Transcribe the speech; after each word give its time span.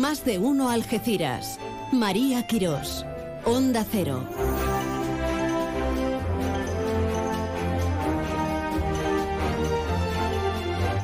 Más 0.00 0.24
de 0.24 0.38
uno 0.38 0.70
Algeciras. 0.70 1.60
María 1.92 2.46
Quirós. 2.46 3.04
Onda 3.44 3.84
Cero. 3.84 4.26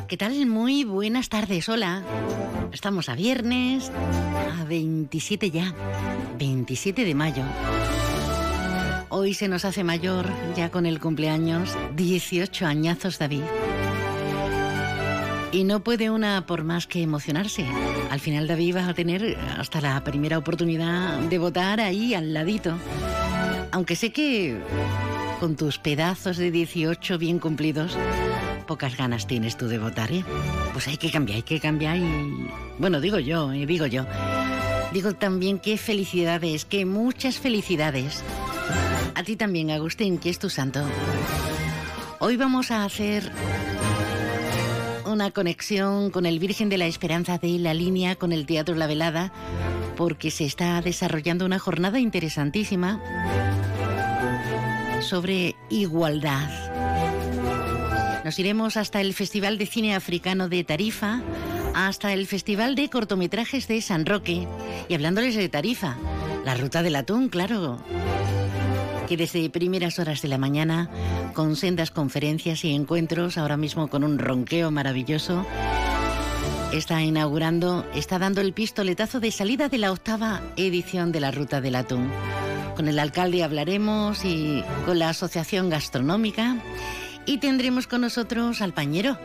¿Qué 0.09 0.17
tal? 0.17 0.47
Muy 0.47 0.85
buenas 0.85 1.29
tardes, 1.29 1.69
hola. 1.69 2.05
Estamos 2.73 3.11
a 3.11 3.15
viernes, 3.15 3.93
a 4.59 4.65
27 4.65 5.51
ya, 5.51 5.75
27 6.39 7.05
de 7.05 7.15
mayo. 7.15 7.45
Hoy 9.11 9.35
se 9.35 9.49
nos 9.49 9.67
hace 9.67 9.85
mayor, 9.85 10.25
ya 10.57 10.71
con 10.71 10.87
el 10.87 11.01
cumpleaños, 11.01 11.77
18 11.97 12.65
añazos 12.65 13.19
David. 13.19 13.43
Y 15.53 15.65
no 15.65 15.81
puede 15.81 16.11
una 16.11 16.45
por 16.47 16.65
más 16.65 16.87
que 16.87 17.03
emocionarse. 17.03 17.67
Al 18.11 18.21
final 18.21 18.47
David 18.47 18.77
va 18.77 18.89
a 18.89 18.95
tener 18.95 19.39
hasta 19.59 19.81
la 19.81 20.03
primera 20.05 20.39
oportunidad 20.39 21.19
de 21.21 21.39
votar 21.39 21.81
ahí 21.81 22.15
al 22.15 22.35
ladito. 22.35 22.77
Aunque 23.71 23.97
sé 23.97 24.13
que 24.13 24.59
con 25.41 25.57
tus 25.57 25.79
pedazos 25.79 26.37
de 26.37 26.51
18 26.51 27.19
bien 27.19 27.39
cumplidos, 27.39 27.97
pocas 28.67 28.97
ganas 28.97 29.27
tienes 29.27 29.57
tú 29.57 29.69
de 29.69 29.79
votar, 29.79 30.13
¿eh? 30.13 30.25
Pues 30.73 30.89
hay 30.89 30.97
que 30.97 31.11
cambiar, 31.11 31.37
hay 31.37 31.43
que 31.43 31.61
cambiar 31.61 31.97
y... 31.97 32.49
Bueno, 32.79 33.01
digo 33.01 33.19
yo, 33.19 33.53
eh, 33.53 33.67
digo 33.67 33.87
yo. 33.87 34.05
Digo 34.93 35.15
también 35.15 35.59
que 35.59 35.77
felicidades, 35.79 36.65
que 36.65 36.85
muchas 36.85 37.39
felicidades. 37.39 38.23
A 39.15 39.23
ti 39.23 39.37
también, 39.37 39.71
Agustín, 39.71 40.19
que 40.19 40.31
es 40.31 40.39
tu 40.39 40.51
santo. 40.51 40.81
Hoy 42.19 42.37
vamos 42.37 42.71
a 42.71 42.85
hacer 42.85 43.31
una 45.07 45.31
conexión 45.31 46.11
con 46.11 46.27
el 46.27 46.39
Virgen 46.39 46.69
de 46.69 46.79
la 46.79 46.87
Esperanza 46.87 47.39
de 47.39 47.59
la 47.59 47.75
línea 47.75 48.17
con 48.17 48.33
el 48.33 48.47
Teatro 48.47 48.75
La 48.75 48.87
Velada, 48.87 49.33
porque 49.97 50.31
se 50.31 50.45
está 50.45 50.81
desarrollando 50.83 51.47
una 51.47 51.59
jornada 51.59 51.99
interesantísima 51.99 53.01
sobre 55.01 55.57
igualdad. 55.71 56.49
Nos 58.25 58.39
iremos 58.39 58.77
hasta 58.77 59.01
el 59.01 59.15
Festival 59.15 59.57
de 59.59 59.67
Cine 59.67 59.95
Africano 59.95 60.49
de 60.49 60.65
Tarifa, 60.65 61.21
hasta 61.75 62.13
el 62.13 62.27
Festival 62.27 62.75
de 62.75 62.91
Cortometrajes 62.91 63.69
de 63.69 63.81
San 63.81 64.05
Roque. 64.05 64.49
Y 64.89 64.95
hablándoles 64.95 65.37
de 65.37 65.49
Tarifa, 65.49 65.97
la 66.45 66.55
ruta 66.55 66.83
del 66.83 66.97
atún, 66.97 67.29
claro. 67.29 67.79
Que 69.09 69.17
desde 69.17 69.49
primeras 69.51 69.99
horas 69.99 70.23
de 70.23 70.29
la 70.29 70.39
mañana, 70.39 70.91
con 71.35 71.57
sendas 71.57 71.91
conferencias 71.91 72.65
y 72.65 72.75
encuentros, 72.75 73.39
ahora 73.39 73.57
mismo 73.57 73.89
con 73.89 74.03
un 74.03 74.19
ronqueo 74.19 74.71
maravilloso, 74.71 75.47
está 76.73 77.03
inaugurando, 77.03 77.87
está 77.95 78.19
dando 78.19 78.41
el 78.41 78.53
pistoletazo 78.53 79.21
de 79.21 79.31
salida 79.31 79.69
de 79.69 79.79
la 79.79 79.93
octava 79.93 80.41
edición 80.57 81.13
de 81.13 81.21
la 81.21 81.31
Ruta 81.31 81.61
del 81.61 81.77
Atún. 81.77 82.11
Con 82.75 82.89
el 82.89 82.99
alcalde 82.99 83.43
hablaremos 83.43 84.25
y 84.25 84.63
con 84.85 84.99
la 84.99 85.09
Asociación 85.11 85.71
Gastronómica 85.71 86.57
y 87.25 87.39
tendremos 87.39 87.87
con 87.87 88.03
nosotros 88.03 88.61
al 88.61 88.73
pañero. 88.73 89.19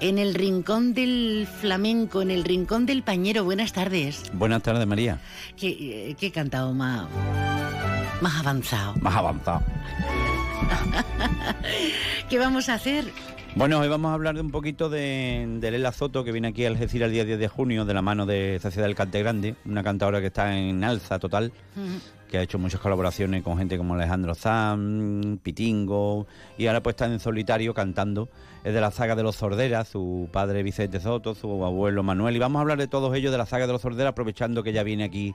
En 0.00 0.18
el 0.18 0.34
rincón 0.34 0.94
del 0.94 1.46
flamenco, 1.60 2.22
en 2.22 2.30
el 2.32 2.44
rincón 2.44 2.86
del 2.86 3.02
pañero. 3.02 3.44
Buenas 3.44 3.72
tardes. 3.72 4.24
Buenas 4.32 4.62
tardes, 4.62 4.86
María. 4.86 5.20
¿Qué, 5.56 6.16
qué 6.18 6.32
cantado 6.32 6.74
más, 6.74 7.06
más 8.22 8.38
avanzado? 8.38 8.94
Más 9.00 9.14
avanzado. 9.14 9.62
¿Qué 12.30 12.38
vamos 12.38 12.68
a 12.68 12.74
hacer? 12.74 13.04
Bueno, 13.54 13.80
hoy 13.80 13.88
vamos 13.88 14.10
a 14.10 14.14
hablar 14.14 14.36
de 14.36 14.40
un 14.40 14.50
poquito 14.50 14.88
de, 14.88 15.46
de 15.60 15.70
Lela 15.70 15.92
Soto, 15.92 16.24
que 16.24 16.32
viene 16.32 16.48
aquí 16.48 16.64
a 16.64 16.68
Algeciras 16.68 17.08
el 17.08 17.12
día 17.12 17.24
10 17.24 17.38
de 17.38 17.48
junio, 17.48 17.84
de 17.84 17.92
la 17.92 18.00
mano 18.00 18.24
de 18.24 18.58
Sociedad 18.62 18.86
del 18.86 18.94
Cante 18.94 19.18
Grande, 19.18 19.56
una 19.66 19.82
cantadora 19.82 20.20
que 20.20 20.28
está 20.28 20.56
en 20.56 20.82
alza 20.84 21.18
total, 21.18 21.52
que 22.30 22.38
ha 22.38 22.42
hecho 22.42 22.58
muchas 22.58 22.80
colaboraciones 22.80 23.42
con 23.42 23.58
gente 23.58 23.76
como 23.76 23.94
Alejandro 23.94 24.34
Zam, 24.34 25.38
Pitingo, 25.42 26.26
y 26.56 26.68
ahora 26.68 26.82
pues 26.82 26.94
está 26.94 27.06
en 27.06 27.20
solitario 27.20 27.74
cantando. 27.74 28.30
Es 28.64 28.72
de 28.72 28.80
la 28.80 28.92
saga 28.92 29.16
de 29.16 29.24
los 29.24 29.36
Sorderas, 29.36 29.88
su 29.88 30.28
padre 30.32 30.62
Vicente 30.62 31.00
Soto, 31.00 31.34
su 31.34 31.64
abuelo 31.64 32.02
Manuel, 32.02 32.36
y 32.36 32.38
vamos 32.38 32.60
a 32.60 32.62
hablar 32.62 32.78
de 32.78 32.86
todos 32.86 33.14
ellos 33.14 33.32
de 33.32 33.38
la 33.38 33.46
saga 33.46 33.66
de 33.66 33.72
los 33.72 33.82
Sorderas, 33.82 34.12
aprovechando 34.12 34.62
que 34.62 34.72
ya 34.72 34.84
viene 34.84 35.04
aquí 35.04 35.34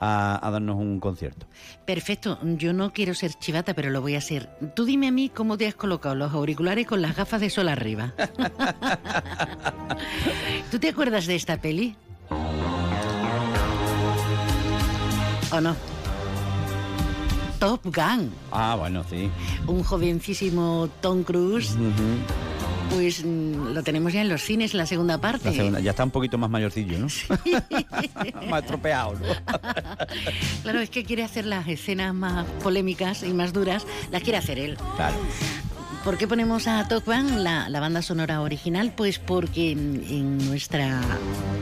a, 0.00 0.46
a, 0.46 0.50
darnos 0.50 0.76
un 0.76 1.00
concierto. 1.00 1.46
Perfecto, 1.84 2.38
yo 2.42 2.72
no 2.72 2.92
quiero 2.92 3.14
ser 3.14 3.34
chivata, 3.34 3.74
pero 3.74 3.90
lo 3.90 4.00
voy 4.00 4.14
a 4.14 4.20
ser. 4.20 4.48
Tú 4.74 4.84
dime 4.84 5.08
a 5.08 5.12
mí 5.12 5.28
cómo 5.28 5.56
te 5.56 5.66
has 5.66 5.74
colocado 5.74 6.14
los 6.14 6.32
auriculares 6.32 6.86
con 6.86 7.02
las 7.02 7.16
gafas 7.16 7.40
de 7.40 7.50
sol 7.50 7.68
arriba. 7.68 8.14
¿Tú 10.70 10.78
te 10.78 10.88
acuerdas 10.88 11.26
de 11.26 11.34
esta 11.34 11.60
peli? 11.60 11.96
¿O 15.50 15.60
no? 15.60 15.74
Top 17.58 17.80
Gun. 17.84 18.32
Ah, 18.52 18.76
bueno, 18.78 19.02
sí. 19.08 19.28
Un 19.66 19.82
jovencísimo 19.82 20.88
Tom 21.00 21.24
Cruise. 21.24 21.74
Uh 21.74 21.78
-huh 21.78 22.57
pues 22.90 23.24
lo 23.24 23.82
tenemos 23.82 24.12
ya 24.12 24.20
en 24.20 24.28
los 24.28 24.42
cines, 24.42 24.74
la 24.74 24.86
segunda 24.86 25.18
parte. 25.18 25.50
La 25.50 25.54
segunda, 25.54 25.80
ya 25.80 25.90
está 25.90 26.04
un 26.04 26.10
poquito 26.10 26.38
más 26.38 26.50
mayorcillo, 26.50 26.98
¿no? 26.98 27.08
Sí. 27.08 27.26
más 28.48 28.62
estropeado, 28.62 29.14
¿no? 29.14 29.26
claro, 30.62 30.80
es 30.80 30.90
que 30.90 31.04
quiere 31.04 31.22
hacer 31.22 31.46
las 31.46 31.68
escenas 31.68 32.14
más 32.14 32.46
polémicas 32.62 33.22
y 33.22 33.32
más 33.32 33.52
duras, 33.52 33.86
las 34.10 34.22
quiere 34.22 34.38
hacer 34.38 34.58
él. 34.58 34.76
Claro. 34.96 35.16
¿Por 36.04 36.16
qué 36.16 36.26
ponemos 36.26 36.66
a 36.68 36.86
Top 36.88 37.04
Gun, 37.04 37.44
la, 37.44 37.68
la, 37.68 37.80
banda 37.80 38.02
sonora 38.02 38.40
original? 38.40 38.92
Pues 38.96 39.18
porque 39.18 39.72
en, 39.72 40.04
en 40.08 40.38
nuestra 40.48 41.00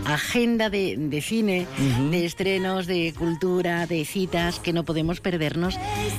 agenda 0.04 0.70
de, 0.70 0.96
de 0.96 1.20
cine, 1.20 1.66
uh 1.78 1.82
-huh. 1.82 2.10
de 2.10 2.24
estrenos, 2.26 2.86
de 2.86 3.12
cultura, 3.18 3.86
de 3.86 4.04
citas 4.04 4.60
que 4.60 4.72
no 4.72 4.84
podemos 4.84 5.20
perdernos, 5.20 5.78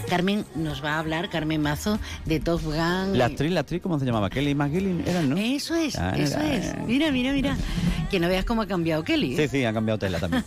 Carmen 0.10 0.46
nos 0.56 0.84
va 0.84 0.96
a 0.96 1.00
hablar, 1.00 1.30
Carmen 1.30 1.62
Mazo, 1.62 2.00
de 2.26 2.40
Top 2.40 2.62
Gun. 2.64 3.18
La 3.18 3.26
actriz, 3.26 3.52
la 3.52 3.62
actriz, 3.62 3.82
¿cómo 3.82 4.00
se 4.00 4.06
llamaba? 4.06 4.30
Kelly 4.30 4.56
McGillen, 4.56 5.04
¿era, 5.08 5.22
no? 5.22 5.38
Eso 5.38 5.76
es, 5.76 5.96
ah, 5.98 6.14
eso 6.18 6.40
era, 6.40 6.54
es. 6.54 6.78
Mira, 6.86 7.12
mira, 7.12 7.32
mira. 7.32 7.56
Que 8.12 8.20
no 8.20 8.28
veas 8.28 8.46
cómo 8.46 8.62
ha 8.62 8.68
cambiado 8.68 9.04
Kelly. 9.04 9.36
Sí, 9.38 9.48
sí, 9.48 9.66
ha 9.66 9.74
cambiado 9.74 10.00
tela 10.00 10.20
también. 10.20 10.44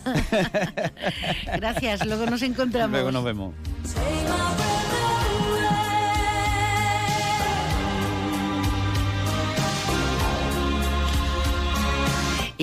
Gracias, 1.55 2.05
luego 2.05 2.25
nos 2.25 2.41
encontramos. 2.41 2.91
Luego 2.91 3.11
nos 3.11 3.23
vemos. 3.23 3.53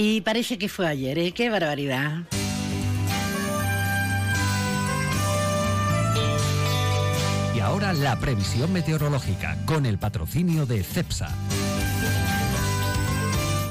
Y 0.01 0.21
parece 0.21 0.59
que 0.59 0.69
fue 0.69 0.87
ayer, 0.87 1.19
¿eh? 1.19 1.33
¡Qué 1.33 1.51
barbaridad! 1.51 2.19
Y 7.53 7.59
ahora 7.59 7.93
la 7.93 8.17
previsión 8.21 8.73
meteorológica 8.73 9.59
con 9.67 9.87
el 9.87 9.99
patrocinio 9.99 10.67
de 10.67 10.85
CEPSA. 10.85 11.35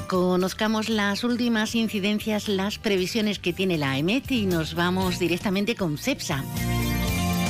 Conozcamos 0.06 0.90
las 0.90 1.24
últimas 1.24 1.74
incidencias, 1.74 2.46
las 2.46 2.78
previsiones 2.78 3.38
que 3.38 3.54
tiene 3.54 3.78
la 3.78 3.96
EMET 3.96 4.30
y 4.30 4.44
nos 4.44 4.74
vamos 4.74 5.18
directamente 5.18 5.76
con 5.76 5.96
CEPSA. 5.96 6.44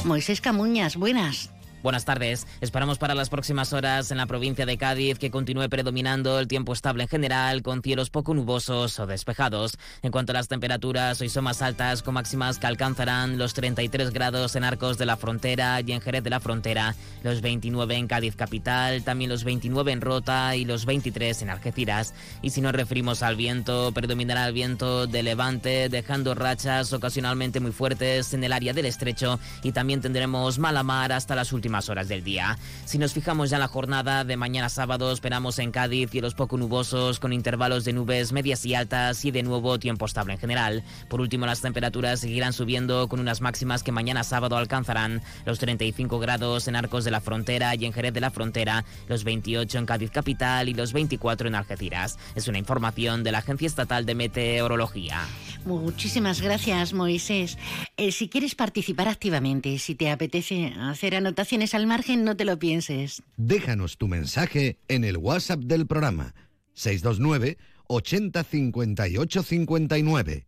Moisés 0.04 0.40
Camuñas, 0.40 0.94
buenas. 0.94 1.50
Buenas 1.80 2.04
tardes. 2.04 2.44
Esperamos 2.60 2.98
para 2.98 3.14
las 3.14 3.30
próximas 3.30 3.72
horas 3.72 4.10
en 4.10 4.16
la 4.16 4.26
provincia 4.26 4.66
de 4.66 4.76
Cádiz 4.76 5.16
que 5.16 5.30
continúe 5.30 5.68
predominando 5.68 6.40
el 6.40 6.48
tiempo 6.48 6.72
estable 6.72 7.04
en 7.04 7.08
general, 7.08 7.62
con 7.62 7.82
cielos 7.82 8.10
poco 8.10 8.34
nubosos 8.34 8.98
o 8.98 9.06
despejados. 9.06 9.78
En 10.02 10.10
cuanto 10.10 10.32
a 10.32 10.34
las 10.34 10.48
temperaturas, 10.48 11.20
hoy 11.20 11.28
son 11.28 11.44
más 11.44 11.62
altas, 11.62 12.02
con 12.02 12.14
máximas 12.14 12.58
que 12.58 12.66
alcanzarán 12.66 13.38
los 13.38 13.54
33 13.54 14.10
grados 14.10 14.56
en 14.56 14.64
Arcos 14.64 14.98
de 14.98 15.06
la 15.06 15.16
Frontera 15.16 15.80
y 15.80 15.92
en 15.92 16.00
Jerez 16.00 16.24
de 16.24 16.30
la 16.30 16.40
Frontera, 16.40 16.96
los 17.22 17.42
29 17.42 17.94
en 17.94 18.08
Cádiz 18.08 18.34
capital, 18.34 19.04
también 19.04 19.30
los 19.30 19.44
29 19.44 19.92
en 19.92 20.00
Rota 20.00 20.56
y 20.56 20.64
los 20.64 20.84
23 20.84 21.42
en 21.42 21.50
Algeciras. 21.50 22.12
Y 22.42 22.50
si 22.50 22.60
nos 22.60 22.72
referimos 22.72 23.22
al 23.22 23.36
viento, 23.36 23.92
predominará 23.92 24.48
el 24.48 24.52
viento 24.52 25.06
de 25.06 25.22
levante, 25.22 25.88
dejando 25.88 26.34
rachas 26.34 26.92
ocasionalmente 26.92 27.60
muy 27.60 27.70
fuertes 27.70 28.34
en 28.34 28.42
el 28.42 28.52
área 28.52 28.72
del 28.72 28.86
estrecho 28.86 29.38
y 29.62 29.70
también 29.70 30.00
tendremos 30.00 30.58
mala 30.58 30.82
mar 30.82 31.12
hasta 31.12 31.36
las 31.36 31.52
últimas 31.52 31.67
horas 31.88 32.08
del 32.08 32.24
día. 32.24 32.58
Si 32.84 32.98
nos 32.98 33.12
fijamos 33.12 33.50
ya 33.50 33.56
en 33.56 33.60
la 33.60 33.68
jornada 33.68 34.24
de 34.24 34.36
mañana 34.36 34.68
sábado, 34.68 35.12
esperamos 35.12 35.58
en 35.58 35.70
Cádiz 35.70 36.10
cielos 36.10 36.34
poco 36.34 36.56
nubosos 36.56 37.20
con 37.20 37.32
intervalos 37.32 37.84
de 37.84 37.92
nubes 37.92 38.32
medias 38.32 38.64
y 38.64 38.74
altas 38.74 39.24
y 39.24 39.30
de 39.30 39.42
nuevo 39.42 39.78
tiempo 39.78 40.06
estable 40.06 40.32
en 40.32 40.38
general. 40.38 40.82
Por 41.08 41.20
último, 41.20 41.46
las 41.46 41.60
temperaturas 41.60 42.20
seguirán 42.20 42.52
subiendo 42.52 43.08
con 43.08 43.20
unas 43.20 43.40
máximas 43.40 43.82
que 43.82 43.92
mañana 43.92 44.24
sábado 44.24 44.56
alcanzarán 44.56 45.22
los 45.44 45.58
35 45.58 46.18
grados 46.18 46.66
en 46.68 46.76
Arcos 46.76 47.04
de 47.04 47.10
la 47.10 47.20
Frontera 47.20 47.74
y 47.74 47.84
en 47.84 47.92
Jerez 47.92 48.14
de 48.14 48.20
la 48.20 48.30
Frontera, 48.30 48.84
los 49.06 49.24
28 49.24 49.78
en 49.78 49.86
Cádiz 49.86 50.10
capital 50.10 50.68
y 50.68 50.74
los 50.74 50.92
24 50.92 51.48
en 51.48 51.54
Algeciras. 51.54 52.18
Es 52.34 52.48
una 52.48 52.58
información 52.58 53.22
de 53.22 53.32
la 53.32 53.38
Agencia 53.38 53.66
Estatal 53.66 54.06
de 54.06 54.14
Meteorología. 54.14 55.20
Muchísimas 55.64 56.40
gracias, 56.40 56.92
Moisés. 56.92 57.58
Eh, 57.96 58.12
si 58.12 58.28
quieres 58.28 58.54
participar 58.54 59.08
activamente, 59.08 59.78
si 59.78 59.94
te 59.94 60.10
apetece 60.10 60.72
hacer 60.80 61.14
anotaciones 61.14 61.74
al 61.74 61.86
margen, 61.86 62.24
no 62.24 62.36
te 62.36 62.44
lo 62.44 62.58
pienses. 62.58 63.22
Déjanos 63.36 63.98
tu 63.98 64.08
mensaje 64.08 64.78
en 64.88 65.04
el 65.04 65.16
WhatsApp 65.16 65.60
del 65.60 65.86
programa 65.86 66.34
629 66.74 67.58
80 67.88 68.44
58 68.44 69.42
59. 69.42 70.46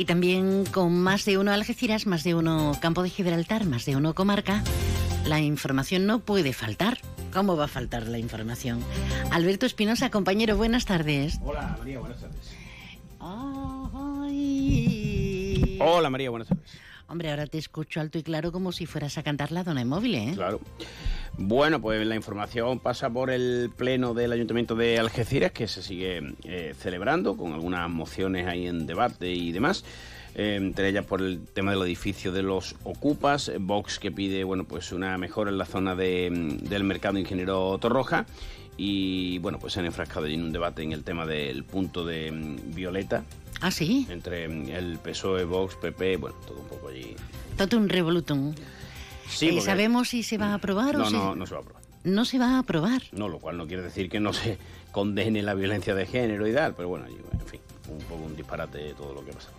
Y 0.00 0.06
también 0.06 0.64
con 0.64 0.98
más 1.02 1.26
de 1.26 1.36
uno 1.36 1.52
Algeciras, 1.52 2.06
más 2.06 2.24
de 2.24 2.34
uno 2.34 2.72
Campo 2.80 3.02
de 3.02 3.10
Gibraltar, 3.10 3.66
más 3.66 3.84
de 3.84 3.96
uno 3.96 4.14
Comarca, 4.14 4.64
la 5.26 5.40
información 5.40 6.06
no 6.06 6.20
puede 6.20 6.54
faltar. 6.54 6.98
¿Cómo 7.32 7.56
va 7.56 7.64
a 7.64 7.68
faltar 7.68 8.06
la 8.08 8.18
información? 8.18 8.82
Alberto 9.30 9.64
Espinosa, 9.66 10.10
compañero, 10.10 10.56
buenas 10.56 10.84
tardes. 10.84 11.38
Hola 11.42 11.76
María, 11.78 12.00
buenas 12.00 12.20
tardes. 12.20 12.56
Ay. 14.30 15.78
Hola 15.80 16.10
María, 16.10 16.30
buenas 16.30 16.48
tardes. 16.48 16.70
Hombre, 17.08 17.30
ahora 17.30 17.46
te 17.46 17.58
escucho 17.58 18.00
alto 18.00 18.18
y 18.18 18.22
claro 18.22 18.50
como 18.52 18.72
si 18.72 18.86
fueras 18.86 19.16
a 19.18 19.22
cantar 19.22 19.52
la 19.52 19.62
dona 19.64 19.84
móvil, 19.84 20.14
¿eh? 20.14 20.32
Claro. 20.34 20.60
Bueno, 21.42 21.80
pues 21.80 22.06
la 22.06 22.16
información 22.16 22.80
pasa 22.80 23.08
por 23.08 23.30
el 23.30 23.70
pleno 23.74 24.12
del 24.12 24.30
Ayuntamiento 24.30 24.74
de 24.74 24.98
Algeciras, 24.98 25.52
que 25.52 25.66
se 25.68 25.82
sigue 25.82 26.34
eh, 26.44 26.74
celebrando 26.78 27.34
con 27.34 27.54
algunas 27.54 27.88
mociones 27.88 28.46
ahí 28.46 28.66
en 28.66 28.86
debate 28.86 29.32
y 29.32 29.50
demás. 29.50 29.82
Eh, 30.34 30.56
entre 30.56 30.90
ellas 30.90 31.06
por 31.06 31.22
el 31.22 31.40
tema 31.46 31.70
del 31.72 31.80
edificio 31.82 32.30
de 32.30 32.42
los 32.42 32.76
ocupas, 32.84 33.50
Vox 33.58 33.98
que 33.98 34.12
pide 34.12 34.44
bueno 34.44 34.64
pues 34.64 34.92
una 34.92 35.16
mejora 35.16 35.50
en 35.50 35.56
la 35.56 35.64
zona 35.64 35.96
de, 35.96 36.28
del 36.62 36.84
mercado 36.84 37.18
ingeniero 37.18 37.76
Torroja 37.78 38.26
y 38.76 39.38
bueno 39.38 39.58
pues 39.58 39.72
se 39.72 39.80
han 39.80 39.86
enfrascado 39.86 40.26
en 40.26 40.44
un 40.44 40.52
debate 40.52 40.82
en 40.82 40.92
el 40.92 41.02
tema 41.04 41.24
del 41.26 41.64
punto 41.64 42.04
de 42.04 42.30
mm, 42.30 42.74
Violeta 42.74 43.24
Ah, 43.62 43.70
sí. 43.70 44.06
entre 44.10 44.46
mm, 44.46 44.68
el 44.68 44.98
PSOE, 44.98 45.44
Vox, 45.44 45.74
PP, 45.76 46.18
bueno, 46.18 46.36
todo 46.46 46.60
un 46.60 46.68
poco 46.68 46.88
allí. 46.88 47.16
Todo 47.56 47.78
un 47.78 47.88
revolutum. 47.88 48.54
Sí, 49.30 49.46
Eh, 49.46 49.50
porque- 49.52 49.64
¿Sabemos 49.66 50.08
si 50.08 50.22
se 50.22 50.36
va 50.38 50.46
a 50.48 50.54
aprobar 50.54 50.96
o 50.96 50.98
No, 51.00 51.04
se- 51.06 51.12
no, 51.16 51.34
no 51.34 51.46
se 51.46 51.54
va 51.54 51.58
a 51.60 51.62
aprobar. 51.62 51.82
no 52.04 52.24
se 52.24 52.38
va 52.38 52.46
a 52.56 52.58
aprobar? 52.58 53.02
No, 53.12 53.28
lo 53.28 53.38
cual 53.38 53.56
no 53.56 53.66
quiere 53.66 53.82
decir 53.82 54.08
que 54.08 54.20
no 54.20 54.32
se 54.32 54.58
condene 54.92 55.42
la 55.42 55.54
violencia 55.54 55.94
de 55.94 56.06
género 56.06 56.46
y 56.48 56.52
tal, 56.52 56.74
pero 56.74 56.88
bueno, 56.88 57.06
en 57.06 57.46
fin, 57.46 57.60
un 57.88 57.98
poco 58.04 58.24
un 58.24 58.36
disparate 58.36 58.94
todo 58.94 59.14
lo 59.14 59.24
que 59.24 59.30
ha 59.30 59.34
pasado. 59.34 59.54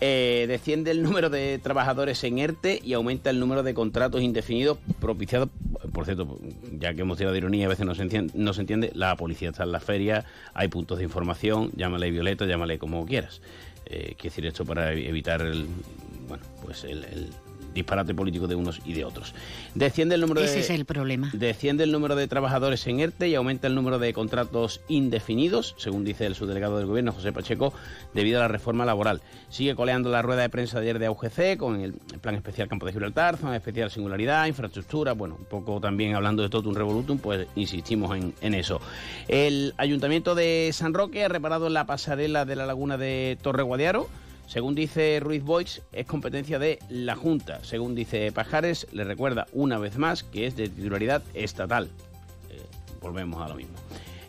Eh, 0.00 0.44
desciende 0.46 0.92
el 0.92 1.02
número 1.02 1.28
de 1.28 1.58
trabajadores 1.60 2.22
en 2.22 2.38
ERTE 2.38 2.80
y 2.84 2.92
aumenta 2.92 3.30
el 3.30 3.40
número 3.40 3.64
de 3.64 3.74
contratos 3.74 4.22
indefinidos 4.22 4.78
propiciados, 5.00 5.48
por 5.92 6.04
cierto, 6.04 6.38
ya 6.78 6.94
que 6.94 7.00
hemos 7.00 7.18
tirado 7.18 7.32
de 7.32 7.38
ironía, 7.38 7.66
a 7.66 7.68
veces 7.68 7.84
no 7.84 7.96
se 7.96 8.02
entiende, 8.02 8.32
no 8.36 8.52
se 8.52 8.60
entiende 8.60 8.92
la 8.94 9.16
policía 9.16 9.48
está 9.50 9.64
en 9.64 9.72
la 9.72 9.80
feria, 9.80 10.24
hay 10.54 10.68
puntos 10.68 10.98
de 10.98 11.04
información, 11.04 11.72
llámale 11.74 12.12
Violeta, 12.12 12.46
llámale 12.46 12.78
como 12.78 13.04
quieras. 13.06 13.40
Eh, 13.86 14.14
quiero 14.16 14.22
decir 14.34 14.46
esto 14.46 14.64
para 14.64 14.92
evitar 14.92 15.40
el, 15.42 15.66
bueno, 16.28 16.44
pues 16.62 16.84
el, 16.84 17.02
el 17.04 17.30
disparate 17.78 18.14
político 18.14 18.46
de 18.46 18.54
unos 18.54 18.80
y 18.84 18.92
de 18.92 19.04
otros. 19.04 19.34
Desciende 19.74 20.14
el 20.14 20.20
número 20.20 20.40
Ese 20.40 20.54
de... 20.54 20.60
es 20.60 20.70
el 20.70 20.84
problema. 20.84 21.30
Desciende 21.32 21.84
el 21.84 21.92
número 21.92 22.16
de 22.16 22.28
trabajadores 22.28 22.86
en 22.86 23.00
ERTE 23.00 23.28
y 23.28 23.34
aumenta 23.34 23.66
el 23.66 23.74
número 23.74 23.98
de 23.98 24.12
contratos 24.12 24.80
indefinidos, 24.88 25.74
según 25.78 26.04
dice 26.04 26.26
el 26.26 26.34
subdelegado 26.34 26.78
del 26.78 26.86
Gobierno, 26.86 27.12
José 27.12 27.32
Pacheco, 27.32 27.72
debido 28.14 28.38
a 28.38 28.42
la 28.42 28.48
reforma 28.48 28.84
laboral. 28.84 29.22
Sigue 29.48 29.74
coleando 29.74 30.10
la 30.10 30.22
rueda 30.22 30.42
de 30.42 30.48
prensa 30.48 30.80
de 30.80 30.86
ayer 30.86 30.98
de 30.98 31.06
AUGC 31.06 31.56
con 31.56 31.80
el 31.80 31.94
Plan 32.20 32.34
Especial 32.34 32.68
Campo 32.68 32.86
de 32.86 32.92
Gibraltar, 32.92 33.36
Zona 33.36 33.56
Especial 33.56 33.90
Singularidad, 33.90 34.46
Infraestructura, 34.46 35.12
bueno, 35.12 35.36
un 35.38 35.46
poco 35.46 35.80
también 35.80 36.14
hablando 36.14 36.42
de 36.42 36.48
todo 36.48 36.68
un 36.68 36.74
revolutum, 36.74 37.18
pues 37.18 37.46
insistimos 37.56 38.16
en, 38.16 38.34
en 38.40 38.54
eso. 38.54 38.80
El 39.28 39.74
Ayuntamiento 39.76 40.34
de 40.34 40.70
San 40.72 40.94
Roque 40.94 41.24
ha 41.24 41.28
reparado 41.28 41.68
la 41.68 41.86
pasarela 41.86 42.44
de 42.44 42.56
la 42.56 42.66
laguna 42.66 42.98
de 42.98 43.38
Torre 43.40 43.62
Guadiaro. 43.62 44.08
Según 44.48 44.74
dice 44.74 45.20
Ruiz 45.20 45.44
Boix, 45.44 45.82
es 45.92 46.06
competencia 46.06 46.58
de 46.58 46.78
la 46.88 47.14
Junta. 47.14 47.62
Según 47.62 47.94
dice 47.94 48.32
Pajares, 48.32 48.86
le 48.92 49.04
recuerda 49.04 49.46
una 49.52 49.78
vez 49.78 49.98
más 49.98 50.22
que 50.22 50.46
es 50.46 50.56
de 50.56 50.70
titularidad 50.70 51.22
estatal. 51.34 51.90
Eh, 52.50 52.62
volvemos 53.02 53.42
a 53.42 53.48
lo 53.48 53.56
mismo. 53.56 53.74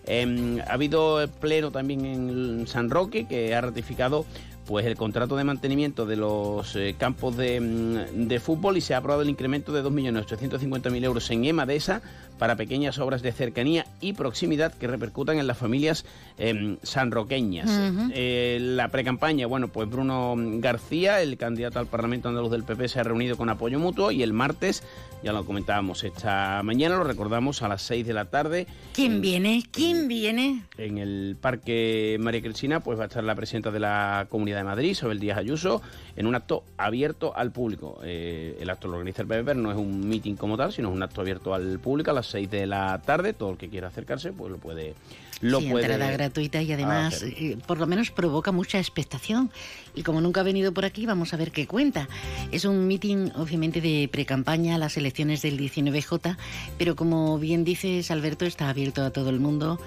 Em, 0.05 0.59
ha 0.59 0.73
habido 0.73 1.25
pleno 1.39 1.71
también 1.71 2.05
en 2.05 2.67
San 2.67 2.89
Roque 2.89 3.27
que 3.27 3.55
ha 3.55 3.61
ratificado 3.61 4.25
pues 4.65 4.85
el 4.85 4.97
contrato 4.97 5.37
de 5.37 5.45
mantenimiento 5.45 6.05
de 6.05 6.17
los 6.17 6.75
eh, 6.75 6.95
campos 6.97 7.37
de, 7.37 7.61
mm, 7.61 8.27
de 8.27 8.39
fútbol 8.41 8.75
y 8.75 8.81
se 8.81 8.93
ha 8.93 8.97
aprobado 8.97 9.21
el 9.21 9.29
incremento 9.29 9.71
de 9.71 9.81
2.850.000 9.81 11.05
euros 11.05 11.31
en 11.31 11.45
EMADESA 11.45 12.01
para 12.39 12.55
pequeñas 12.55 12.97
obras 12.97 13.21
de 13.21 13.31
cercanía 13.31 13.85
y 14.01 14.13
proximidad 14.13 14.73
que 14.73 14.87
repercutan 14.87 15.37
en 15.37 15.45
las 15.45 15.57
familias 15.57 16.05
em, 16.39 16.77
sanroqueñas. 16.81 17.69
Eh, 18.13 18.57
la 18.61 18.87
precampaña, 18.87 19.45
bueno, 19.45 19.67
pues 19.67 19.89
Bruno 19.89 20.33
García, 20.37 21.21
el 21.21 21.37
candidato 21.37 21.77
al 21.79 21.85
Parlamento 21.87 22.29
andaluz 22.29 22.49
del 22.51 22.63
PP, 22.63 22.87
se 22.87 22.99
ha 22.99 23.03
reunido 23.03 23.35
con 23.37 23.49
apoyo 23.49 23.77
mutuo 23.77 24.09
y 24.11 24.23
el 24.23 24.31
martes, 24.33 24.81
ya 25.21 25.33
lo 25.33 25.45
comentábamos 25.45 26.03
esta 26.05 26.61
mañana, 26.63 26.95
lo 26.97 27.03
recordamos 27.03 27.61
a 27.61 27.67
las 27.67 27.81
6 27.83 28.07
de 28.07 28.13
la 28.13 28.25
tarde. 28.25 28.67
¿Quién 28.93 29.15
en- 29.15 29.21
viene? 29.21 29.63
¿Quién 29.71 30.07
viene? 30.07 30.63
en 30.77 30.97
el 30.97 31.35
Parque 31.39 32.17
María 32.21 32.41
Cristina 32.41 32.79
pues 32.79 32.97
va 32.97 33.03
a 33.03 33.07
estar 33.07 33.23
la 33.23 33.35
presidenta 33.35 33.69
de 33.69 33.81
la 33.81 34.27
Comunidad 34.29 34.57
de 34.59 34.63
Madrid, 34.63 34.91
Isabel 34.91 35.19
Díaz 35.19 35.37
Ayuso, 35.37 35.81
en 36.15 36.25
un 36.25 36.35
acto 36.35 36.63
abierto 36.77 37.35
al 37.35 37.51
público. 37.51 37.99
Eh, 38.03 38.57
el 38.61 38.69
acto 38.69 38.87
lo 38.87 38.93
organiza 38.93 39.21
el 39.23 39.27
PP, 39.27 39.43
pero 39.43 39.59
no 39.59 39.71
es 39.71 39.77
un 39.77 40.07
meeting 40.07 40.35
como 40.35 40.55
tal, 40.55 40.71
sino 40.71 40.87
es 40.89 40.95
un 40.95 41.03
acto 41.03 41.19
abierto 41.19 41.53
al 41.53 41.79
público 41.79 42.11
a 42.11 42.13
las 42.13 42.28
6 42.29 42.49
de 42.49 42.67
la 42.67 43.01
tarde. 43.01 43.33
Todo 43.33 43.51
el 43.51 43.57
que 43.57 43.69
quiera 43.69 43.87
acercarse 43.87 44.31
pues 44.31 44.51
lo 44.51 44.57
puede... 44.57 44.95
Lo 45.41 45.61
sí, 45.61 45.69
puede 45.69 45.85
entrada 45.85 46.11
gratuita 46.11 46.61
y 46.61 46.73
además, 46.73 47.23
eh, 47.23 47.57
por 47.65 47.79
lo 47.79 47.87
menos 47.87 48.11
provoca 48.11 48.51
mucha 48.51 48.77
expectación. 48.77 49.51
Y 49.95 50.03
como 50.03 50.19
nunca 50.19 50.41
ha 50.41 50.43
venido 50.43 50.73
por 50.73 50.83
aquí, 50.83 51.05
vamos 51.05 51.33
a 51.33 51.37
ver 51.37 51.51
qué 51.51 51.65
cuenta. 51.65 52.09
Es 52.51 52.65
un 52.65 52.87
meeting, 52.87 53.31
obviamente, 53.35 53.79
de 53.79 54.09
pre-campaña 54.11 54.75
a 54.75 54.77
las 54.77 54.97
elecciones 54.97 55.41
del 55.41 55.57
19J, 55.57 56.35
pero 56.77 56.97
como 56.97 57.39
bien 57.39 57.63
dices, 57.63 58.11
Alberto, 58.11 58.45
está 58.45 58.69
abierto 58.69 59.01
a 59.03 59.11
todo 59.11 59.29
el 59.29 59.39
mundo 59.39 59.79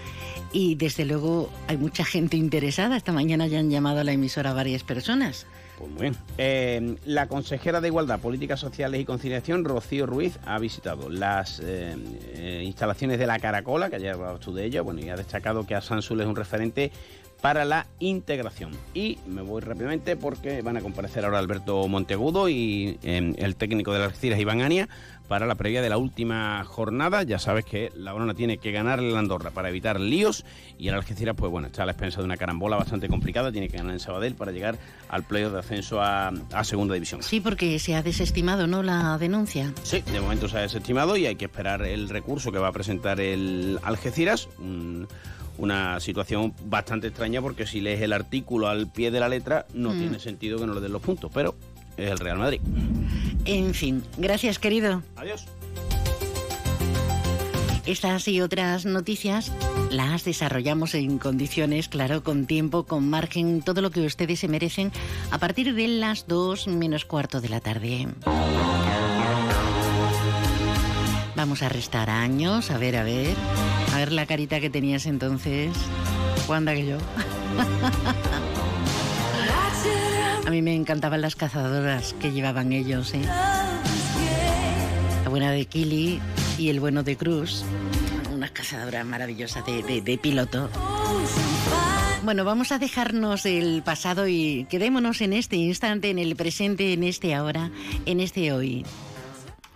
y 0.52 0.74
desde 0.76 1.04
luego 1.04 1.50
hay 1.68 1.76
mucha 1.76 2.04
gente 2.04 2.38
interesada. 2.38 2.96
Esta 2.96 3.12
mañana 3.12 3.46
ya 3.46 3.58
han 3.58 3.70
llamado 3.70 4.00
a 4.00 4.04
la 4.04 4.12
emisora 4.12 4.54
varias 4.54 4.84
personas. 4.84 5.46
Pues. 5.96 6.16
Eh, 6.38 6.96
la 7.06 7.26
consejera 7.26 7.80
de 7.80 7.88
Igualdad, 7.88 8.20
Políticas 8.20 8.60
Sociales 8.60 9.00
y 9.00 9.04
Conciliación, 9.04 9.64
Rocío 9.64 10.06
Ruiz, 10.06 10.38
ha 10.46 10.58
visitado 10.58 11.08
las 11.08 11.60
eh, 11.60 11.96
eh, 12.34 12.62
instalaciones 12.64 13.18
de 13.18 13.26
la 13.26 13.38
Caracola, 13.38 13.90
que 13.90 13.96
ayer 13.96 14.14
hablabas 14.14 14.40
tú 14.40 14.54
de 14.54 14.64
ella, 14.64 14.82
bueno, 14.82 15.00
y 15.00 15.08
ha 15.08 15.16
destacado 15.16 15.66
que 15.66 15.74
Asansul 15.74 16.20
es 16.20 16.26
un 16.26 16.36
referente 16.36 16.92
para 17.42 17.64
la 17.66 17.86
integración. 17.98 18.70
Y 18.94 19.18
me 19.26 19.42
voy 19.42 19.60
rápidamente 19.60 20.16
porque 20.16 20.62
van 20.62 20.76
a 20.76 20.80
comparecer 20.80 21.24
ahora 21.24 21.38
Alberto 21.40 21.86
Monteagudo 21.88 22.48
y 22.48 22.98
eh, 23.02 23.34
el 23.36 23.56
técnico 23.56 23.92
de 23.92 23.98
las 23.98 24.08
Algeciras, 24.08 24.38
Iván 24.40 24.62
Ania, 24.62 24.88
para 25.26 25.46
la 25.46 25.56
previa 25.56 25.82
de 25.82 25.88
la 25.90 25.98
última 25.98 26.62
jornada. 26.64 27.24
Ya 27.24 27.38
sabes 27.40 27.64
que 27.64 27.90
la 27.96 28.12
Barona 28.12 28.34
tiene 28.34 28.58
que 28.58 28.70
ganarle 28.70 29.10
la 29.10 29.18
Andorra 29.18 29.50
para 29.50 29.70
evitar 29.70 29.98
líos 29.98 30.44
y 30.78 30.86
el 30.88 30.94
Algeciras, 30.94 31.34
pues 31.36 31.50
bueno, 31.50 31.66
está 31.66 31.82
a 31.82 31.86
la 31.86 31.92
expensa 31.92 32.20
de 32.20 32.26
una 32.26 32.36
carambola 32.36 32.76
bastante 32.76 33.08
complicada. 33.08 33.50
Tiene 33.50 33.68
que 33.68 33.76
ganar 33.76 33.92
en 33.94 34.00
Sabadell 34.00 34.34
para 34.36 34.52
llegar 34.52 34.78
al 35.08 35.24
playoff 35.24 35.52
de 35.52 35.58
ascenso 35.58 36.00
a, 36.00 36.28
a 36.52 36.64
Segunda 36.64 36.94
División. 36.94 37.24
Sí, 37.24 37.40
porque 37.40 37.78
se 37.80 37.96
ha 37.96 38.02
desestimado, 38.04 38.68
¿no?, 38.68 38.84
la 38.84 39.18
denuncia. 39.18 39.72
Sí, 39.82 40.00
de 40.12 40.20
momento 40.20 40.48
se 40.48 40.58
ha 40.58 40.60
desestimado 40.60 41.16
y 41.16 41.26
hay 41.26 41.34
que 41.34 41.46
esperar 41.46 41.82
el 41.82 42.08
recurso 42.08 42.52
que 42.52 42.58
va 42.58 42.68
a 42.68 42.72
presentar 42.72 43.18
el 43.20 43.80
Algeciras. 43.82 44.48
Un- 44.58 45.08
una 45.58 46.00
situación 46.00 46.54
bastante 46.64 47.08
extraña 47.08 47.40
porque 47.42 47.66
si 47.66 47.80
lees 47.80 48.00
el 48.00 48.12
artículo 48.12 48.68
al 48.68 48.90
pie 48.90 49.10
de 49.10 49.20
la 49.20 49.28
letra 49.28 49.66
no 49.74 49.92
Mm. 49.94 49.98
tiene 49.98 50.18
sentido 50.18 50.58
que 50.58 50.66
no 50.66 50.74
le 50.74 50.80
den 50.80 50.92
los 50.92 51.02
puntos, 51.02 51.30
pero 51.32 51.54
es 51.96 52.10
el 52.10 52.18
Real 52.18 52.38
Madrid. 52.38 52.60
En 53.44 53.74
fin, 53.74 54.02
gracias, 54.18 54.58
querido. 54.58 55.02
Adiós. 55.16 55.46
Estas 57.84 58.28
y 58.28 58.40
otras 58.40 58.86
noticias 58.86 59.50
las 59.90 60.24
desarrollamos 60.24 60.94
en 60.94 61.18
condiciones, 61.18 61.88
claro, 61.88 62.22
con 62.22 62.46
tiempo, 62.46 62.84
con 62.84 63.10
margen, 63.10 63.60
todo 63.60 63.82
lo 63.82 63.90
que 63.90 64.06
ustedes 64.06 64.38
se 64.38 64.46
merecen 64.48 64.92
a 65.32 65.38
partir 65.38 65.74
de 65.74 65.88
las 65.88 66.28
2 66.28 66.68
menos 66.68 67.04
cuarto 67.04 67.40
de 67.40 67.48
la 67.48 67.60
tarde. 67.60 68.06
Vamos 71.34 71.62
a 71.62 71.68
restar 71.68 72.08
años, 72.08 72.70
a 72.70 72.78
ver, 72.78 72.96
a 72.96 73.02
ver, 73.02 73.34
ver 74.02 74.10
la 74.10 74.26
carita 74.26 74.58
que 74.58 74.68
tenías 74.68 75.06
entonces. 75.06 75.70
¿Cuándo 76.48 76.72
que 76.72 76.84
yo? 76.86 76.98
A 80.44 80.50
mí 80.50 80.60
me 80.60 80.74
encantaban 80.74 81.20
las 81.20 81.36
cazadoras 81.36 82.14
que 82.20 82.32
llevaban 82.32 82.72
ellos, 82.72 83.14
¿eh? 83.14 83.22
La 85.22 85.28
buena 85.30 85.52
de 85.52 85.66
Kili 85.66 86.20
y 86.58 86.68
el 86.70 86.80
bueno 86.80 87.04
de 87.04 87.16
Cruz. 87.16 87.62
Unas 88.34 88.50
cazadoras 88.50 89.06
maravillosas 89.06 89.64
de, 89.66 89.84
de- 89.84 90.00
de 90.02 90.18
piloto. 90.18 90.68
Bueno, 92.24 92.44
vamos 92.44 92.72
a 92.72 92.78
dejarnos 92.80 93.46
el 93.46 93.82
pasado 93.84 94.26
y 94.26 94.66
quedémonos 94.68 95.20
en 95.20 95.32
este 95.32 95.54
instante, 95.56 96.10
en 96.10 96.18
el 96.18 96.34
presente, 96.34 96.92
en 96.92 97.04
este 97.04 97.34
ahora, 97.36 97.70
en 98.04 98.18
este 98.18 98.52
hoy. 98.52 98.84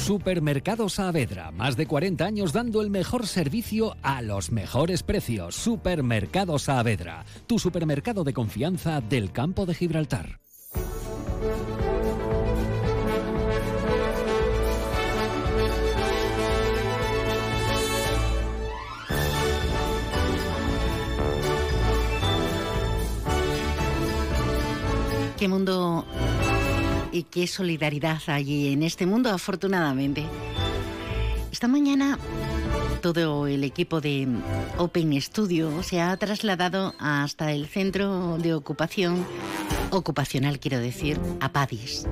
Supermercado 0.00 0.88
Saavedra, 0.88 1.50
más 1.50 1.76
de 1.76 1.86
40 1.86 2.24
años 2.24 2.52
dando 2.52 2.80
el 2.80 2.90
mejor 2.90 3.26
servicio 3.26 3.96
a 4.02 4.22
los 4.22 4.50
mejores 4.50 5.02
precios. 5.02 5.54
Supermercado 5.54 6.58
Saavedra, 6.58 7.24
tu 7.46 7.58
supermercado 7.58 8.24
de 8.24 8.32
confianza 8.32 9.00
del 9.02 9.30
campo 9.30 9.66
de 9.66 9.74
Gibraltar. 9.74 10.40
Qué 25.38 25.48
mundo 25.48 26.04
y 27.12 27.24
qué 27.24 27.46
solidaridad 27.46 28.20
hay 28.26 28.72
en 28.72 28.82
este 28.82 29.06
mundo, 29.06 29.30
afortunadamente. 29.30 30.24
Esta 31.50 31.68
mañana 31.68 32.18
todo 33.00 33.46
el 33.46 33.64
equipo 33.64 34.00
de 34.00 34.28
Open 34.76 35.20
Studio 35.20 35.82
se 35.82 36.00
ha 36.00 36.16
trasladado 36.16 36.94
hasta 36.98 37.52
el 37.52 37.66
centro 37.66 38.36
de 38.38 38.52
ocupación, 38.52 39.24
ocupacional 39.90 40.58
quiero 40.58 40.78
decir, 40.78 41.18
a 41.40 41.50
Padis. 41.50 42.06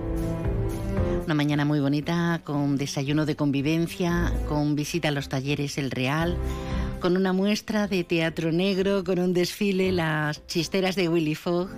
Una 1.27 1.35
mañana 1.35 1.67
muy 1.67 1.81
bonita, 1.81 2.41
con 2.43 2.79
desayuno 2.79 3.27
de 3.27 3.37
convivencia, 3.37 4.33
con 4.49 4.75
visita 4.77 5.09
a 5.09 5.11
los 5.11 5.29
talleres 5.29 5.77
El 5.77 5.91
Real, 5.91 6.39
con 7.01 7.19
una 7.19 7.35
muestra 7.35 7.87
de 7.87 8.03
teatro 8.03 8.51
negro, 8.51 9.05
con 9.05 9.19
un 9.19 9.35
desfile, 9.35 9.93
las 9.93 10.47
chisteras 10.47 10.97
de 10.97 11.11
Willy 11.11 11.35
Fogg 11.35 11.69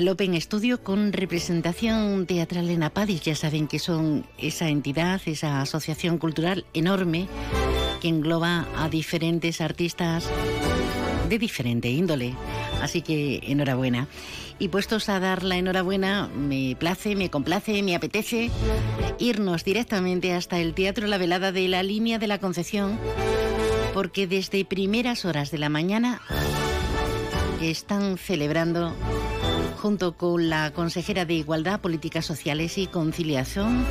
el 0.00 0.08
Open 0.08 0.40
Studio 0.40 0.82
con 0.82 1.12
representación 1.12 2.24
teatral 2.24 2.70
en 2.70 2.82
Apadis. 2.82 3.20
Ya 3.20 3.34
saben 3.34 3.68
que 3.68 3.78
son 3.78 4.24
esa 4.38 4.70
entidad, 4.70 5.20
esa 5.26 5.60
asociación 5.60 6.16
cultural 6.16 6.64
enorme 6.72 7.28
que 8.00 8.08
engloba 8.08 8.66
a 8.78 8.88
diferentes 8.88 9.60
artistas 9.60 10.26
de 11.28 11.38
diferente 11.38 11.90
índole. 11.90 12.34
Así 12.80 13.02
que 13.02 13.42
enhorabuena. 13.46 14.08
Y 14.58 14.68
puestos 14.68 15.10
a 15.10 15.20
dar 15.20 15.42
la 15.42 15.58
enhorabuena, 15.58 16.28
me 16.28 16.76
place, 16.78 17.14
me 17.14 17.28
complace, 17.28 17.82
me 17.82 17.94
apetece 17.94 18.50
irnos 19.18 19.64
directamente 19.64 20.32
hasta 20.32 20.60
el 20.60 20.72
Teatro 20.72 21.08
La 21.08 21.18
Velada 21.18 21.52
de 21.52 21.68
la 21.68 21.82
Línea 21.82 22.18
de 22.18 22.26
la 22.26 22.38
Concepción, 22.38 22.98
porque 23.92 24.26
desde 24.26 24.64
primeras 24.64 25.26
horas 25.26 25.50
de 25.50 25.58
la 25.58 25.68
mañana 25.68 26.22
están 27.60 28.16
celebrando 28.16 28.94
junto 29.80 30.16
con 30.16 30.50
la 30.50 30.72
consejera 30.72 31.24
de 31.24 31.34
Igualdad, 31.34 31.80
Políticas 31.80 32.26
Sociales 32.26 32.78
y 32.78 32.86
Conciliación, 32.86 33.84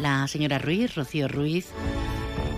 la 0.00 0.26
señora 0.26 0.58
Ruiz, 0.58 0.94
Rocío 0.94 1.28
Ruiz, 1.28 1.66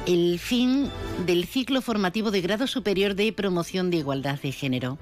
el 0.07 0.38
fin 0.38 0.88
del 1.26 1.47
ciclo 1.47 1.83
formativo 1.83 2.31
de 2.31 2.40
grado 2.40 2.66
superior 2.66 3.16
de 3.16 3.33
promoción 3.33 3.90
de 3.90 3.99
igualdad 3.99 4.40
de 4.40 4.52
género. 4.52 4.99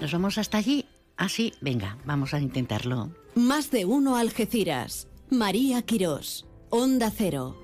¿Nos 0.00 0.12
vamos 0.12 0.38
hasta 0.38 0.58
allí? 0.58 0.84
Así, 1.16 1.52
ah, 1.54 1.58
venga, 1.60 1.98
vamos 2.04 2.34
a 2.34 2.40
intentarlo. 2.40 3.10
Más 3.34 3.70
de 3.70 3.84
uno 3.84 4.16
Algeciras. 4.16 5.08
María 5.30 5.82
Quirós. 5.82 6.46
Onda 6.70 7.10
Cero. 7.16 7.56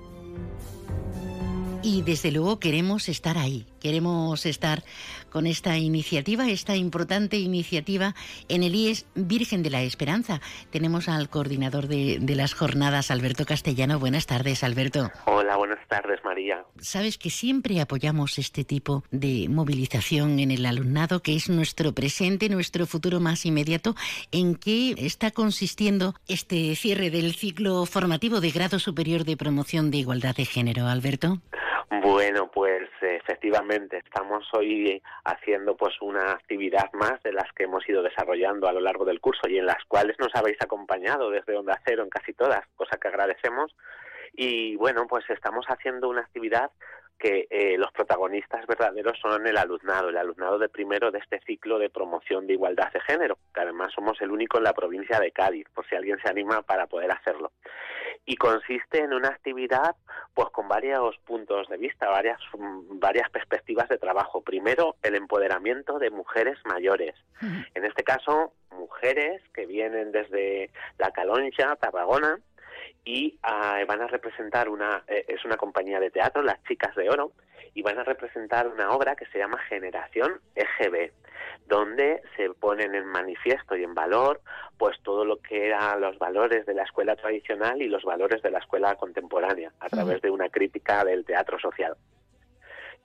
Y 1.83 2.01
desde 2.01 2.31
luego 2.31 2.59
queremos 2.59 3.09
estar 3.09 3.37
ahí, 3.37 3.67
queremos 3.85 4.47
estar 4.47 4.81
con 5.29 5.45
esta 5.45 5.77
iniciativa, 5.77 6.49
esta 6.49 6.75
importante 6.75 7.37
iniciativa 7.37 8.15
en 8.49 8.63
el 8.63 8.73
IES 8.73 9.05
Virgen 9.13 9.61
de 9.61 9.69
la 9.69 9.83
Esperanza. 9.83 10.41
Tenemos 10.71 11.07
al 11.07 11.29
coordinador 11.29 11.85
de, 11.87 12.19
las 12.35 12.55
jornadas, 12.55 13.11
Alberto 13.11 13.45
Castellano. 13.45 13.99
Buenas 13.99 14.25
tardes, 14.25 14.63
Alberto. 14.63 15.11
Hola, 15.27 15.55
buenas 15.55 15.87
tardes, 15.87 16.19
María. 16.25 16.65
Sabes 16.79 17.19
que 17.19 17.29
siempre 17.29 17.79
apoyamos 17.79 18.39
este 18.39 18.63
tipo 18.63 19.03
de 19.11 19.49
movilización 19.49 20.39
en 20.39 20.49
el 20.49 20.65
alumnado, 20.65 21.21
que 21.21 21.35
es 21.35 21.47
nuestro 21.47 21.93
presente, 21.93 22.49
nuestro 22.49 22.87
futuro 22.87 23.19
más 23.19 23.45
inmediato. 23.45 23.93
¿En 24.31 24.55
qué 24.55 24.95
está 24.97 25.29
consistiendo 25.29 26.15
este 26.27 26.75
cierre 26.75 27.11
del 27.11 27.35
ciclo 27.35 27.85
formativo 27.85 28.41
de 28.41 28.49
grado 28.49 28.79
superior 28.79 29.25
de 29.25 29.37
promoción 29.37 29.91
de 29.91 29.97
igualdad 29.97 30.35
de 30.35 30.45
género, 30.45 30.87
Alberto? 30.87 31.39
Bueno, 32.01 32.49
pues 32.51 32.89
efectivamente 33.01 33.97
estamos 33.97 34.47
hoy 34.53 35.01
haciendo 35.23 35.75
pues 35.75 35.95
una 36.01 36.31
actividad 36.31 36.91
más 36.93 37.21
de 37.23 37.33
las 37.33 37.51
que 37.53 37.63
hemos 37.63 37.87
ido 37.87 38.01
desarrollando 38.01 38.67
a 38.67 38.73
lo 38.73 38.79
largo 38.79 39.05
del 39.05 39.19
curso 39.19 39.47
y 39.47 39.57
en 39.57 39.65
las 39.65 39.83
cuales 39.87 40.17
nos 40.19 40.33
habéis 40.35 40.57
acompañado 40.61 41.29
desde 41.29 41.55
Onda 41.57 41.79
Cero 41.85 42.03
en 42.03 42.09
casi 42.09 42.33
todas, 42.33 42.65
cosa 42.75 42.97
que 42.97 43.07
agradecemos. 43.07 43.75
Y 44.33 44.75
bueno, 44.75 45.05
pues 45.07 45.29
estamos 45.29 45.65
haciendo 45.67 46.09
una 46.09 46.21
actividad 46.21 46.71
que 47.17 47.47
eh, 47.49 47.77
los 47.77 47.91
protagonistas 47.91 48.65
verdaderos 48.67 49.17
son 49.21 49.47
el 49.47 49.57
alumnado, 49.57 50.09
el 50.09 50.17
alumnado 50.17 50.59
de 50.59 50.69
primero 50.69 51.11
de 51.11 51.19
este 51.19 51.39
ciclo 51.45 51.79
de 51.79 51.89
promoción 51.89 52.45
de 52.45 52.53
igualdad 52.53 52.91
de 52.91 52.99
género, 53.01 53.37
que 53.53 53.61
además 53.61 53.93
somos 53.93 54.19
el 54.21 54.31
único 54.31 54.57
en 54.57 54.65
la 54.65 54.73
provincia 54.73 55.19
de 55.19 55.31
Cádiz, 55.31 55.67
por 55.73 55.87
si 55.87 55.95
alguien 55.95 56.19
se 56.21 56.29
anima 56.29 56.61
para 56.61 56.87
poder 56.87 57.11
hacerlo. 57.11 57.51
Y 58.25 58.37
consiste 58.37 58.99
en 58.99 59.13
una 59.13 59.29
actividad 59.29 59.95
pues 60.33 60.49
con 60.49 60.67
varios 60.67 61.17
puntos 61.25 61.69
de 61.69 61.77
vista, 61.77 62.09
varias, 62.09 62.39
varias 62.55 63.29
perspectivas 63.29 63.87
de 63.87 63.97
trabajo. 63.97 64.41
Primero, 64.41 64.95
el 65.03 65.15
empoderamiento 65.15 65.99
de 65.99 66.09
mujeres 66.09 66.57
mayores. 66.65 67.15
En 67.75 67.85
este 67.85 68.03
caso, 68.03 68.53
mujeres 68.71 69.41
que 69.53 69.65
vienen 69.65 70.11
desde 70.11 70.71
La 70.97 71.11
Caloncha, 71.11 71.75
Tarragona, 71.75 72.39
y 73.05 73.37
ah, 73.43 73.79
van 73.87 74.01
a 74.01 74.07
representar 74.07 74.67
una 74.67 75.03
eh, 75.07 75.25
es 75.27 75.45
una 75.45 75.57
compañía 75.57 75.99
de 75.99 76.09
teatro 76.09 76.41
las 76.41 76.61
chicas 76.63 76.95
de 76.95 77.09
oro 77.09 77.33
y 77.75 77.83
van 77.83 77.99
a 77.99 78.03
representar 78.03 78.67
una 78.67 78.89
obra 78.91 79.15
que 79.15 79.27
se 79.27 79.37
llama 79.37 79.59
Generación 79.69 80.39
EGB 80.55 81.11
donde 81.67 82.21
se 82.35 82.49
ponen 82.51 82.95
en 82.95 83.05
manifiesto 83.05 83.75
y 83.75 83.83
en 83.83 83.93
valor 83.93 84.41
pues 84.77 84.97
todo 85.03 85.25
lo 85.25 85.37
que 85.37 85.67
eran 85.67 86.01
los 86.01 86.17
valores 86.17 86.65
de 86.65 86.73
la 86.73 86.83
escuela 86.83 87.15
tradicional 87.15 87.81
y 87.81 87.87
los 87.87 88.03
valores 88.03 88.41
de 88.41 88.51
la 88.51 88.59
escuela 88.59 88.95
contemporánea 88.95 89.71
a 89.79 89.89
través 89.89 90.21
de 90.21 90.31
una 90.31 90.49
crítica 90.49 91.03
del 91.03 91.25
teatro 91.25 91.59
social 91.59 91.95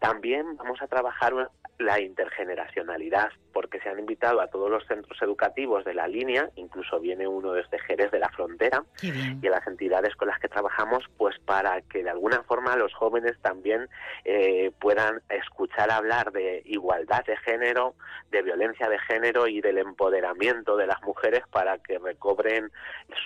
también 0.01 0.57
vamos 0.57 0.81
a 0.83 0.89
trabajar 0.89 1.51
la 1.79 2.01
intergeneracionalidad, 2.01 3.31
porque 3.53 3.81
se 3.81 3.89
han 3.89 3.99
invitado 3.99 4.41
a 4.41 4.49
todos 4.49 4.71
los 4.71 4.87
centros 4.87 5.21
educativos 5.23 5.85
de 5.85 5.95
la 5.95 6.07
línea, 6.09 6.51
incluso 6.57 7.01
viene 7.01 7.27
uno 7.27 7.53
desde 7.53 7.79
Jerez 7.81 8.11
de 8.11 8.19
la 8.19 8.29
Frontera, 8.31 8.85
y 9.03 9.47
a 9.47 9.51
las 9.51 9.67
entidades 9.67 10.15
con 10.17 10.29
las 10.29 10.39
que 10.39 10.49
trabajamos, 10.49 11.05
pues 11.17 11.39
para 11.41 11.81
que 11.83 12.03
de 12.03 12.11
alguna 12.11 12.43
forma 12.43 12.77
los 12.77 12.93
jóvenes 12.95 13.39
también 13.41 13.89
eh, 14.25 14.73
puedan 14.79 15.21
escuchar 15.29 15.91
hablar 15.91 16.33
de 16.33 16.63
igualdad 16.67 17.25
de 17.25 17.37
género, 17.39 17.95
de 18.31 18.43
violencia 18.43 18.89
de 18.89 18.99
género 19.01 19.49
y 19.49 19.61
del 19.61 19.79
empoderamiento 19.79 20.77
de 20.77 20.87
las 20.87 21.03
mujeres 21.03 21.43
para 21.51 21.79
que 21.79 21.99
recobren 21.99 22.71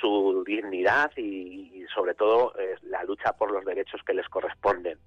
su 0.01 0.45
dignidad 0.47 1.11
y, 1.17 1.85
sobre 1.95 2.15
todo 2.15 2.55
eh, 2.59 2.77
la 2.83 3.05
lucha 3.05 3.33
por 3.33 3.53
los 3.53 3.65
derechos 3.65 4.01
que 4.05 4.15
les 4.15 4.29
corresponden. 4.29 4.99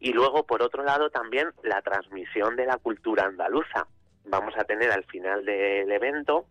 Y 0.00 0.12
luego, 0.12 0.44
por 0.44 0.62
otro 0.62 0.82
lado, 0.82 1.10
también 1.10 1.52
la 1.62 1.82
transmisión 1.82 2.56
de 2.56 2.66
la 2.66 2.78
cultura 2.78 3.24
andaluza. 3.24 3.86
Vamos 4.24 4.54
a 4.56 4.64
tener 4.64 4.90
al 4.90 5.04
final 5.04 5.44
del 5.44 5.92
evento 5.92 6.46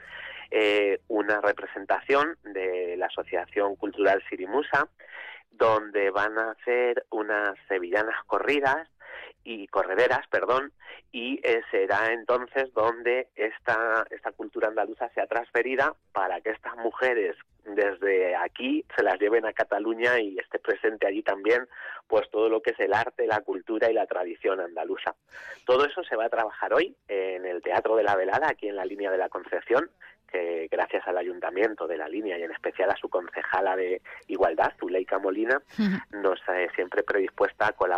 eh, 0.51 0.99
una 1.07 1.41
representación 1.41 2.37
de 2.43 2.95
la 2.97 3.07
Asociación 3.07 3.75
Cultural 3.75 4.23
Sirimusa, 4.29 4.87
donde 5.51 6.11
van 6.11 6.37
a 6.37 6.51
hacer 6.51 7.05
unas 7.09 7.55
sevillanas 7.67 8.23
corridas 8.25 8.87
y 9.43 9.67
correderas, 9.67 10.27
perdón, 10.27 10.71
y 11.11 11.39
eh, 11.43 11.61
será 11.71 12.11
entonces 12.13 12.71
donde 12.73 13.29
esta, 13.35 14.05
esta 14.11 14.31
cultura 14.31 14.67
andaluza 14.67 15.09
sea 15.09 15.25
transferida 15.25 15.93
para 16.13 16.39
que 16.41 16.51
estas 16.51 16.75
mujeres 16.77 17.35
desde 17.75 18.35
aquí 18.35 18.85
se 18.95 19.03
las 19.03 19.19
lleven 19.19 19.45
a 19.45 19.53
Cataluña 19.53 20.19
y 20.19 20.37
esté 20.37 20.59
presente 20.59 21.07
allí 21.07 21.23
también 21.23 21.67
pues 22.07 22.29
todo 22.31 22.49
lo 22.49 22.61
que 22.61 22.71
es 22.71 22.79
el 22.79 22.93
arte, 22.93 23.27
la 23.27 23.41
cultura 23.41 23.89
y 23.89 23.93
la 23.93 24.07
tradición 24.07 24.59
andaluza. 24.59 25.15
Todo 25.65 25.85
eso 25.85 26.03
se 26.03 26.15
va 26.15 26.25
a 26.25 26.29
trabajar 26.29 26.73
hoy 26.73 26.95
en 27.07 27.45
el 27.45 27.61
Teatro 27.61 27.95
de 27.95 28.03
la 28.03 28.15
Velada, 28.15 28.49
aquí 28.49 28.67
en 28.67 28.75
la 28.75 28.85
línea 28.85 29.11
de 29.11 29.19
la 29.19 29.29
Concepción, 29.29 29.89
que 30.31 30.67
gracias 30.71 31.07
al 31.07 31.17
ayuntamiento 31.17 31.87
de 31.87 31.97
la 31.97 32.07
línea 32.07 32.37
y 32.37 32.43
en 32.43 32.51
especial 32.51 32.89
a 32.89 32.97
su 32.97 33.09
concejala 33.09 33.75
de 33.75 34.01
igualdad, 34.27 34.73
Zuleika 34.79 35.19
Molina, 35.19 35.61
nos 36.11 36.39
eh, 36.49 36.67
siempre 36.75 37.03
predispuesta 37.03 37.67
a 37.67 37.73
colaborar 37.73 37.97